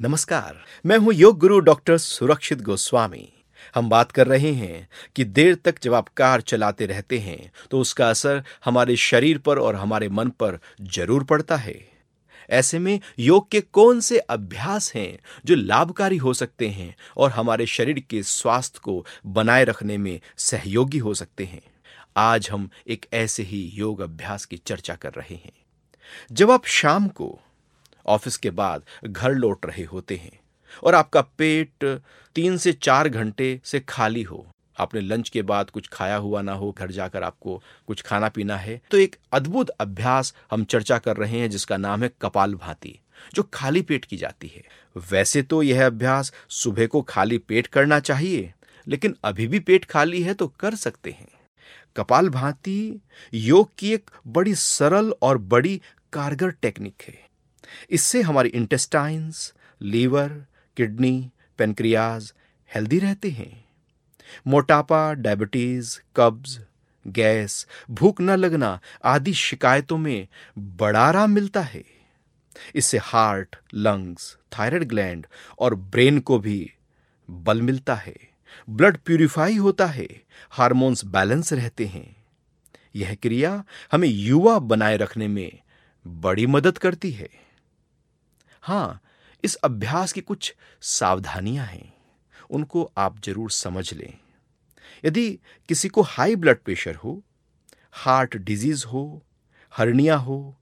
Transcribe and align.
नमस्कार, 0.00 0.56
मैं 0.86 0.96
हूँ 0.98 1.12
योग 1.14 1.38
गुरु 1.38 1.58
डॉक्टर 1.60 1.98
सुरक्षित 1.98 2.62
गोस्वामी। 2.62 3.28
हम 3.74 3.88
बात 3.88 4.10
कर 4.12 4.26
रहे 4.26 4.50
हैं 4.52 4.88
कि 5.16 5.24
देर 5.24 5.54
तक 5.54 5.74
जब 5.82 5.94
आप 5.94 6.08
कार 6.08 6.40
चलाते 6.40 6.86
रहते 6.86 7.18
हैं 7.18 7.50
तो 7.70 7.80
उसका 7.80 8.08
असर 8.10 8.42
हमारे 8.64 8.96
शरीर 8.96 9.38
पर 9.38 9.58
और 9.58 9.76
हमारे 9.76 10.08
मन 10.08 10.28
पर 10.30 10.58
ज़रूर 10.94 11.24
पड़ता 11.24 11.56
है। 11.56 11.76
ऐसे 12.48 12.78
में 12.78 12.98
योग 13.18 13.50
के 13.50 13.60
कौन 13.60 14.00
से 14.00 14.18
अभ्यास 14.18 14.92
हैं 14.94 15.18
जो 15.46 15.54
लाभकारी 15.54 16.16
हो 16.16 16.34
सकते 16.34 16.68
हैं 16.68 16.94
और 17.16 17.30
हमारे 17.30 17.66
शरीर 17.66 18.00
के 18.00 18.22
स्वास्थ्य 18.22 18.80
को 18.82 19.04
बनाए 19.26 19.64
रखने 19.64 19.98
में 19.98 20.20
सहयोगी 20.38 20.98
हो 20.98 21.14
सकते 21.14 21.44
हैं? 21.44 21.62
आज 22.16 22.50
हम 22.50 22.68
एक 22.86 23.06
ऐसे 23.12 23.42
ही 23.42 23.62
योग 23.74 24.00
अभ्यास 24.00 24.44
की 24.44 24.56
चर्चा 24.56 24.94
कर 24.94 25.12
रहे 25.12 25.34
हैं। 25.34 25.52
जब 26.32 26.50
आप 26.50 26.66
शाम 26.66 27.08
को 27.08 27.38
ऑफ़िस 28.06 28.36
के 28.36 28.50
बाद 28.52 28.82
घर 29.04 29.34
लौट 29.34 29.66
रहे 29.66 29.84
होते 29.84 30.16
हैं 30.16 30.38
और 30.82 30.94
आपका 30.94 31.20
पेट 31.38 31.84
तीन 32.36 32.56
से 32.56 32.72
चार 32.72 33.08
घंटे 33.08 33.60
से 33.64 33.80
खाली 33.80 34.22
हो। 34.22 34.46
आपने 34.78 35.00
लंच 35.00 35.28
के 35.28 35.42
बाद 35.42 35.70
कुछ 35.70 35.88
खाया 35.88 36.16
हुआ 36.16 36.40
ना 36.42 36.52
हो, 36.52 36.70
घर 36.72 36.90
जाकर 36.90 37.22
आपको 37.22 37.62
कुछ 37.86 38.02
खाना 38.02 38.28
पीना 38.28 38.56
है। 38.56 38.80
तो 38.90 38.96
एक 38.96 39.16
अद्भुत 39.32 39.68
अभ्यास 39.70 40.34
हम 40.50 40.64
चर्चा 40.64 40.98
कर 40.98 41.16
रहे 41.16 41.38
हैं, 41.38 41.50
जिसका 41.50 41.76
नाम 41.76 42.02
है 42.02 42.10
कपाल 42.22 42.54
भाती, 42.54 42.98
जो 43.34 43.42
खाली 43.54 43.82
पेट 43.82 44.04
की 44.04 44.16
जाती 44.16 44.48
है। 44.48 44.62
वैसे 45.10 45.42
तो 45.42 45.62
यह 45.62 45.86
अभ्यास 45.86 46.32
सुबह 46.48 46.86
को 46.86 47.02
खाली 47.02 47.38
पेट 47.38 47.66
करना 47.66 48.00
चाहिए, 48.00 48.52
लेकिन 48.86 49.16
अभी 49.24 49.46
भी 49.46 49.58
पेट 49.60 49.84
खाली 49.84 50.22
है 50.22 50.34
तो 50.34 50.48
कर 50.60 50.74
सकते 50.74 51.10
हैं। 51.10 51.28
कपाल 51.96 52.28
भाती 52.28 53.00
योग 53.32 53.70
की 53.78 53.92
एक 53.92 54.10
बड़ी 54.26 54.54
सरल 54.54 55.12
और 55.22 55.38
बड़ी 55.38 55.80
कारगर 56.12 56.50
टेक्निक 56.52 57.02
है। 57.02 57.22
इससे 57.90 58.22
हमारी 58.22 58.48
intestines 58.48 59.54
liver 59.82 60.46
kidney 60.76 61.30
pancreas 61.58 62.34
healthy 62.74 62.98
रहते 62.98 63.30
हैं। 63.30 63.64
मोटापा 64.46 65.12
डायबिटीज़ 65.12 66.00
कब्ज 66.16 66.60
गैस, 67.06 67.66
भूख 67.90 68.20
न 68.20 68.30
लगना 68.30 68.80
आदि 69.04 69.34
शिकायतों 69.34 69.98
में 69.98 70.28
बड़ा 70.58 71.00
आराम 71.00 71.30
मिलता 71.30 71.60
है। 71.60 71.84
इससे 72.74 72.98
हार्ट 72.98 73.56
लंग्स 73.74 74.38
थायराइड 74.58 74.84
ग्लैंड 74.84 75.26
और 75.58 75.74
ब्रेन 75.74 76.20
को 76.20 76.38
भी 76.38 76.72
बल 77.30 77.62
मिलता 77.62 77.94
है। 77.94 78.16
ब्लड 78.70 78.96
प्यूरिफाई 78.96 79.56
होता 79.56 79.86
है। 79.86 80.08
हार्मोन्स 80.50 81.04
बैलेंस 81.04 81.52
रहते 81.52 81.86
हैं। 81.86 82.16
यह 82.96 83.14
क्रिया 83.14 83.64
हमें 83.92 84.08
युवा 84.08 84.58
बनाए 84.58 84.96
रखने 84.96 85.28
में 85.28 85.58
बड़ी 86.06 86.46
मदद 86.46 86.78
करती 86.78 87.10
है। 87.10 87.43
हाँ, 88.66 89.00
इस 89.44 89.54
अभ्यास 89.54 90.12
की 90.12 90.20
कुछ 90.20 90.54
सावधानियाँ 90.80 91.66
हैं। 91.66 91.94
उनको 92.50 92.92
आप 92.98 93.20
ज़रूर 93.24 93.50
समझ 93.50 93.94
लें। 93.94 94.18
यदि 95.04 95.38
किसी 95.68 95.88
को 95.88 96.02
हाई 96.02 96.36
ब्लड 96.36 96.58
प्रेशर 96.58 96.94
हो 96.94 97.22
हार्ट 97.92 98.36
डिज़ीज़ 98.36 98.86
हो 98.86 99.22
हर्निया 99.78 100.16
हो 100.16 100.56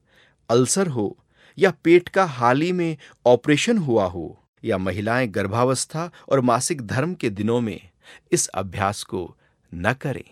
अल्सर 0.50 0.86
हो, 0.86 1.18
या 1.58 1.70
पेट 1.70 2.08
का 2.08 2.24
हाल 2.24 2.60
ही 2.60 2.72
में 2.72 2.96
ऑपरेशन 3.26 3.78
हुआ 3.78 4.04
हो, 4.04 4.44
या 4.64 4.78
महिलाएँ 4.78 5.26
गर्भावस्था 5.26 6.10
और 6.28 6.40
मासिक 6.40 6.82
धर्म 6.82 7.14
के 7.14 7.30
दिनों 7.30 7.60
में 7.60 7.90
इस 8.32 8.48
अभ्यास 8.48 9.02
को 9.02 9.36
न 9.74 9.92
करें। 9.92 10.30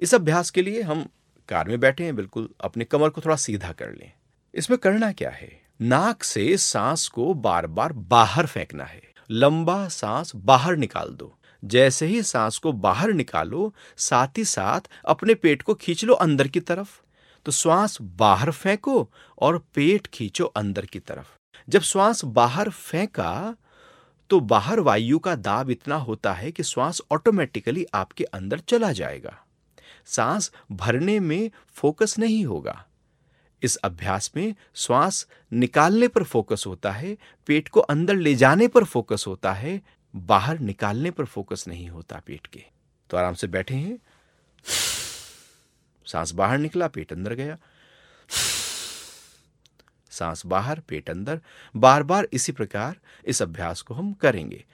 इस 0.00 0.14
अभ्यास 0.14 0.50
के 0.50 0.62
लिए 0.62 0.82
हम 0.82 1.08
कार 1.48 1.68
में 1.68 1.80
बैठे 1.80 2.04
हैं, 2.04 2.16
बिल्कुल 2.16 2.48
अपने 2.60 2.84
कमर 2.84 3.08
को 3.08 3.20
थोड़ा 3.20 3.36
सीधा 3.36 3.72
कर 3.72 3.92
लें। 3.92 4.12
इसमें 4.54 4.78
करना 4.78 5.12
क्या 5.12 5.30
है? 5.30 5.65
नाक 5.80 6.22
से 6.22 6.56
सांस 6.56 7.08
को 7.08 7.34
बार 7.34 7.66
बार 7.66 7.92
बाहर 7.92 8.46
फेंकना 8.46 8.84
है। 8.84 9.02
लंबा 9.30 9.88
सांस 9.88 10.32
बाहर 10.36 10.76
निकाल 10.76 11.08
दो। 11.08 11.38
जैसे 11.64 12.06
ही 12.06 12.22
सांस 12.22 12.58
को 12.58 12.72
बाहर 12.72 13.12
निकालो, 13.12 13.74
साथ 13.96 14.28
ही 14.36 14.44
साथ 14.44 14.80
अपने 15.04 15.34
पेट 15.34 15.62
को 15.62 15.74
खींच 15.74 16.04
लो 16.04 16.14
अंदर 16.14 16.48
की 16.48 16.60
तरफ़। 16.60 17.02
तो 17.44 17.52
श्वास 17.52 17.98
बाहर 18.02 18.50
फेंको 18.50 19.10
और 19.38 19.58
पेट 19.58 20.06
खींचो 20.06 20.44
अंदर 20.44 20.86
की 20.86 20.98
तरफ़। 20.98 21.28
जब 21.68 21.80
श्वास 21.80 22.24
बाहर 22.24 22.70
फेंका 22.70 23.56
तो 24.30 24.40
बाहर 24.40 24.80
वायु 24.80 25.18
का 25.18 25.34
दाब 25.34 25.70
इतना 25.70 25.96
होता 25.96 26.32
है 26.32 26.52
कि 26.52 26.62
श्वास 26.62 27.00
ऑटोमेटिकली 27.10 27.86
आपके 27.94 28.24
अंदर 28.24 28.58
चला 28.58 28.92
जाएगा। 28.92 29.38
सांस 30.06 30.52
भरने 30.72 31.20
में 31.20 31.50
फोकस 31.68 32.18
नहीं 32.18 32.44
होगा। 32.46 32.84
इस 33.62 33.76
अभ्यास 33.76 34.30
में 34.36 34.54
श्वास 34.74 35.26
निकालने 35.52 36.08
पर 36.08 36.22
फोकस 36.22 36.64
होता 36.66 36.92
है, 36.92 37.16
पेट 37.46 37.68
को 37.68 37.80
अंदर 37.80 38.16
ले 38.16 38.34
जाने 38.34 38.68
पर 38.68 38.84
फोकस 38.84 39.24
होता 39.26 39.52
है, 39.52 39.82
बाहर 40.16 40.58
निकालने 40.58 41.10
पर 41.10 41.24
फोकस 41.24 41.64
नहीं 41.68 41.88
होता 41.88 42.22
पेट 42.26 42.46
के। 42.46 42.64
तो 43.10 43.16
आराम 43.16 43.34
से 43.34 43.46
बैठे 43.46 43.74
हैं। 43.74 43.98
सांस 46.06 46.32
बाहर 46.32 46.58
निकला, 46.58 46.88
पेट 46.88 47.12
अंदर 47.12 47.34
गया। 47.34 47.58
सांस 50.10 50.46
बाहर, 50.46 50.80
पेट 50.80 51.10
अंदर। 51.10 51.40
बार 51.76 52.02
बार 52.02 52.28
इसी 52.32 52.52
प्रकार 52.52 52.96
इस 53.24 53.42
अभ्यास 53.42 53.80
को 53.80 53.94
हम 53.94 54.12
करेंगे। 54.12 54.64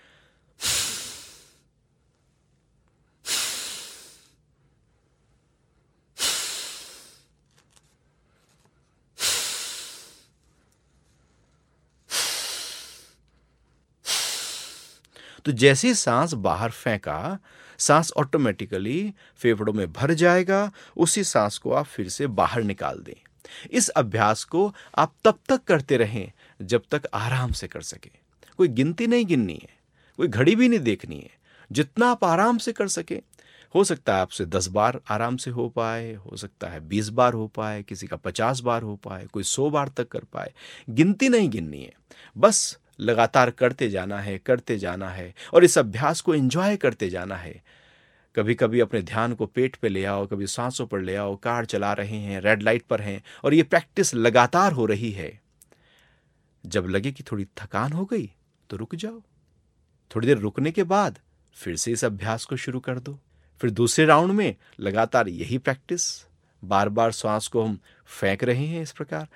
तो 15.45 15.53
जैसे 15.53 15.89
ही 15.89 15.95
सांस 15.95 16.33
बाहर 16.35 16.71
फेंका, 16.71 17.39
सांस 17.79 18.13
ऑटोमेटिकली 18.17 19.13
फेफड़ों 19.37 19.73
में 19.73 19.93
भर 19.93 20.13
जाएगा, 20.15 20.71
उसी 20.97 21.25
सांस 21.25 21.59
को 21.59 21.73
आप 21.73 21.87
फिर 21.87 22.09
से 22.09 22.27
बाहर 22.27 22.63
निकाल 22.63 22.99
दें। 22.99 23.15
इस 23.71 23.89
अभ्यास 23.89 24.45
को 24.45 24.75
आप 24.99 25.13
तब 25.25 25.39
तक 25.49 25.65
करते 25.65 25.97
रहें 25.97 26.31
जब 26.61 26.83
तक 26.91 27.07
आराम 27.15 27.53
से 27.53 27.69
कर 27.69 27.83
सके। 27.83 28.11
कोई 28.59 28.69
गिनती 28.69 29.07
नहीं 29.07 29.27
गिननी 29.27 29.59
है, 29.63 29.69
कोई 30.19 30.29
घड़ी 30.29 30.57
भी 30.57 30.69
नहीं 30.69 30.81
देखनी 30.81 31.17
है, 31.17 31.31
जितना 31.71 32.11
आप 32.11 32.25
आराम 32.25 32.59
से 32.59 32.73
कर 32.73 32.89
सके। 32.89 33.21
हो 33.75 33.83
सकता 33.85 34.15
है 34.15 34.21
आपसे 34.21 34.45
दस 34.47 34.67
बार 34.67 35.01
आराम 35.11 35.37
से 35.37 35.51
हो 35.51 35.69
पाए, 35.69 36.13
हो 36.15 36.37
सकता 36.37 36.69
है 36.69 36.81
बीस 36.81 37.09
बार 37.09 37.33
हो 37.33 37.47
पाए, 37.47 37.83
किसी 37.83 38.07
का 38.07 38.17
पचास 38.17 38.61
बार 38.61 38.83
हो 38.83 38.97
पाए, 38.97 39.27
कोई 39.27 39.43
सौ 39.43 39.71
बार 39.71 39.89
तक 39.89 40.09
कर 40.09 40.25
पाए। 40.25 40.53
गिनती 40.91 41.29
नहीं 41.29 41.49
गिननी 41.51 41.83
है, 41.83 41.93
बस 42.39 42.79
लगातार 42.99 43.51
करते 43.51 43.89
जाना 43.91 44.21
है, 44.21 44.39
करते 44.39 44.79
जाना 44.79 45.11
है 45.11 45.35
और 45.55 45.65
इस 45.65 45.79
अभ्यास 45.79 46.21
को 46.21 46.35
एंजॉय 46.35 46.77
करते 46.77 47.09
जाना 47.11 47.37
है। 47.37 47.63
कभी 48.35 48.55
कभी 48.55 48.81
अपने 48.81 49.03
ध्यान 49.03 49.35
को 49.35 49.47
पेट 49.47 49.77
पे 49.77 49.89
ले 49.89 50.05
आओ, 50.05 50.27
कभी 50.27 50.47
सांसों 50.47 50.87
पर 50.87 51.01
ले 51.01 51.17
आओ, 51.17 51.37
कार 51.37 51.65
चला 51.65 51.93
रहे 51.93 52.19
हैं 52.19 52.41
रेड 52.41 52.63
लाइट 52.63 52.83
पर 52.83 53.01
हैं 53.01 53.23
और 53.45 53.55
ये 53.55 53.63
प्रैक्टिस 53.63 54.15
लगातार 54.15 54.73
हो 54.73 54.87
रही 54.87 55.11
है। 55.11 55.41
जब 56.65 56.87
लगे 56.87 57.13
कि 57.13 57.23
थोड़ी 57.23 57.45
थकान 57.59 57.93
हो 57.93 58.05
गई 58.05 58.31
तो 58.71 58.77
रुक 58.77 58.95
जाओ। 58.95 59.21
थोड़ी 60.11 60.27
देर 60.27 60.39
रुकने 60.39 60.71
के 60.71 60.83
बाद 60.83 61.19
फिर 61.57 61.77
से 61.77 61.93
इस 61.93 62.05
अभ्यास 62.05 62.45
को 62.45 62.57
शुरू 62.57 62.81
कर 62.81 62.99
दो। 62.99 63.19
फिर 63.61 63.71
दूसरे 63.71 64.05
राउंड 64.05 64.33
में 64.33 64.55
लगातार 64.81 65.29
यही 65.29 65.59
प्रैक्टिस 65.59 66.05
बार 66.63 66.89
बार 66.89 67.13
श्वास 67.13 67.47
को 67.49 67.63
हम 67.63 67.79
फेंक 68.21 68.45
रहे 68.45 68.67
हैं 68.67 68.83
इस 68.83 68.93
प्रकार। 68.93 69.27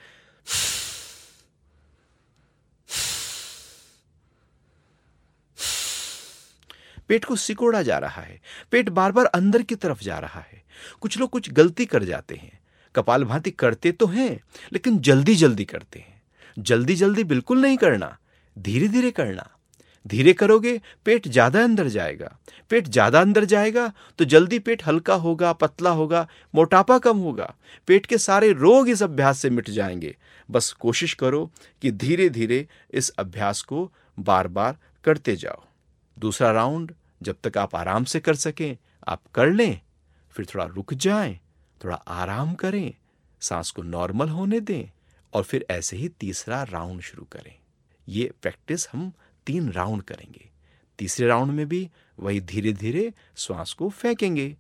पेट 7.11 7.25
को 7.25 7.37
सिकोड़ा 7.37 7.83
जा 7.83 7.99
रहा 7.99 8.23
है, 8.23 8.41
पेट 8.73 8.89
बार 8.89 9.13
बार 9.13 9.27
अंदर 9.27 9.63
की 9.63 9.75
तरफ़ 9.75 10.05
जा 10.05 10.19
रहा 10.19 10.41
है। 10.41 10.63
कुछ 11.01 11.19
लोग 11.19 11.31
कुछ 11.31 11.51
गलती 11.53 11.87
कर 11.87 12.05
जाते 12.05 12.35
हैं। 12.35 12.59
कपाल 12.95 13.25
भांति 13.25 13.51
करते 13.51 13.93
तो 13.93 14.07
हैं, 14.07 14.41
लेकिन 14.73 14.99
जल्दी 14.99 15.35
जल्दी 15.35 15.65
करते 15.65 15.99
हैं। 15.99 16.23
जल्दी 16.57 16.95
जल्दी 16.95 17.25
बिल्कुल 17.25 17.61
नहीं 17.61 17.77
करना 17.77 18.17
धीरे 18.57 18.89
धीरे 18.89 19.11
करना। 19.11 19.49
धीरे 20.07 20.33
करोगे, 20.33 20.81
पेट 21.05 21.27
ज़्यादा 21.29 21.63
अंदर 21.65 21.89
जाएगा। 21.89 22.31
पेट 22.71 22.89
ज़्यादा 22.89 23.21
अंदर 23.21 23.45
जाएगा 23.45 23.91
तो 24.19 24.25
जल्दी 24.25 24.59
पेट 24.59 24.85
हल्का 24.87 25.15
होगा, 25.15 25.53
पतला 25.53 25.91
होगा, 25.91 26.27
मोटापा 26.55 26.99
कम 26.99 27.19
होगा। 27.19 27.53
पेट 27.89 28.07
के 28.07 28.19
सारे 28.19 28.53
रोग 28.53 28.89
इस 28.89 29.03
अभ्यास 29.03 29.39
से 29.39 29.51
मिट 29.51 29.71
जाएँगे। 29.71 30.15
बस 30.49 30.73
कोशिश 30.73 31.15
करो 31.15 31.45
कि 31.83 31.91
धीरे 31.93 32.29
धीरे 32.29 32.67
इस 32.91 33.11
अभ्यास 33.11 33.63
को 33.63 33.91
बार 34.19 34.49
बार 34.49 34.77
करते 35.05 35.37
जाओ। 35.37 35.63
दूसरा 36.19 36.51
राउंड, 36.51 36.95
जब 37.23 37.37
तक 37.45 37.59
आप 37.59 37.77
आराम 37.77 38.05
से 38.05 38.21
कर 38.21 38.35
सकें, 38.35 38.77
आप 39.09 39.23
कर 39.35 39.51
लें। 39.51 39.81
फिर 40.31 40.47
थोड़ा 40.47 40.65
रुक 40.65 40.95
जाएँ, 40.95 41.41
थोड़ा 41.85 41.97
आराम 41.97 42.55
करें, 42.55 42.95
सांस 43.41 43.71
को 43.71 43.83
नॉर्मल 43.83 44.29
होने 44.29 44.61
दें 44.61 44.85
और 45.33 45.43
फिर 45.43 45.67
ऐसे 45.71 45.97
ही 45.97 46.09
तीसरा 46.09 46.63
राउंड 46.63 47.01
शुरू 47.01 47.25
करें। 47.33 47.59
ये 48.09 48.33
प्रैक्टिस 48.43 48.89
हम 48.89 49.13
तीन 49.47 49.73
राउंड 49.73 50.03
करेंगे। 50.03 50.51
तीसरे 50.99 51.27
राउंड 51.27 51.53
में 51.53 51.69
भी 51.69 51.91
वही 52.19 52.41
धीरे 52.41 52.73
धीरे 52.73 53.13
श्वास 53.37 53.73
को 53.73 53.89
फेंकेंगे। 53.89 54.57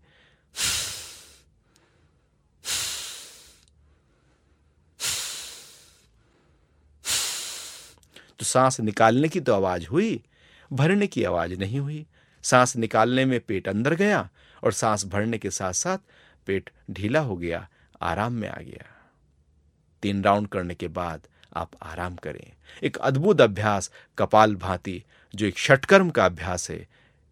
तो 8.39 8.45
सांस 8.45 8.81
निकालने 8.81 9.29
की 9.29 9.41
तो 9.41 9.55
आवाज़ 9.55 9.87
हुई। 9.87 10.23
भरने 10.73 11.07
की 11.07 11.25
आवाज़ 11.25 11.55
नहीं 11.55 11.81
हुई। 11.81 12.07
सांस 12.43 12.77
निकालने 12.77 13.25
में 13.25 13.41
पेट 13.41 13.69
अंदर 13.69 13.95
गया 13.95 14.29
और 14.65 14.73
सांस 14.73 15.05
भरने 15.05 15.39
के 15.39 15.51
साथ 15.51 15.73
साथ 15.73 15.99
पेट 16.47 16.71
ढीला 16.91 17.21
हो 17.21 17.37
गया, 17.37 17.69
आराम 18.01 18.33
में 18.33 18.49
आ 18.49 18.61
गया। 18.61 18.85
तीन 20.03 20.25
राउंड 20.25 20.49
करने 20.49 20.75
के 20.75 20.89
बाद 20.89 21.21
आप 21.57 21.71
आराम 21.83 22.17
करें। 22.17 22.53
एक 22.83 22.97
अद्भुत 22.97 23.41
अभ्यास, 23.41 23.91
कपाल 24.19 24.55
भांति, 24.55 25.03
जो 25.35 25.47
एक 25.47 25.59
षटकर्म 25.59 26.11
का 26.11 26.27
अभ्यास 26.27 26.71
है, 26.71 26.89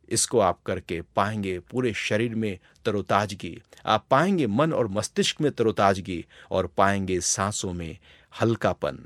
इसको 0.09 0.39
आप 0.39 0.63
करके 0.67 1.01
पाएँगे 1.01 1.59
पूरे 1.59 1.95
शरीर 1.95 2.35
में 2.35 2.59
तरोताजगी। 2.85 3.63
आप 3.87 4.07
पाएँगे 4.11 4.47
मन 4.47 4.73
और 4.73 4.89
मस्तिष्क 4.89 5.41
में 5.41 5.53
तरोताजगी 5.53 6.27
और 6.51 6.67
पाएँगे 6.67 7.21
सांसों 7.21 7.73
में 7.73 7.99
हल्कापन। 8.41 8.99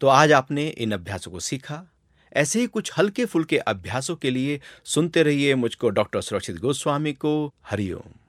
तो 0.00 0.06
आज 0.06 0.32
आपने 0.32 0.68
इन 0.68 0.92
अभ्यासों 0.92 1.30
को 1.30 1.40
सीखा। 1.40 1.84
ऐसे 2.32 2.60
ही 2.60 2.66
कुछ 2.66 2.92
हल्के 2.98 3.24
फुल्के 3.24 3.58
अभ्यासों 3.58 4.16
के 4.16 4.30
लिए 4.30 4.60
सुनते 4.84 5.22
रहिए 5.22 5.54
मुझको 5.54 5.88
डॉक्टर 5.88 6.20
सुरक्षित 6.20 6.56
गोस्वामी 6.56 7.12
को। 7.12 7.54
हरिओम। 7.64 8.25